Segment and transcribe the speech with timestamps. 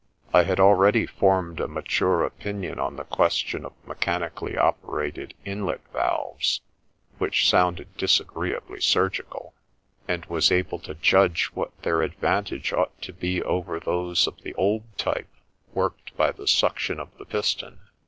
[0.33, 6.61] I had already formed a mature opinion on the question of mechanically operated inlet valves
[7.19, 9.53] (which sounded disagreeably surgical),
[10.07, 13.79] and was My Lesson 35 able to judge what their advantage ought to be over
[13.79, 15.29] those of the old type
[15.71, 17.81] worked by the suction of the piston.